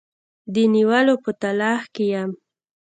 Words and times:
د 0.53 0.55
نیولو 0.73 1.15
په 1.23 1.31
تلاښ 1.41 1.81
کې 1.93 2.05
یم. 2.13 2.31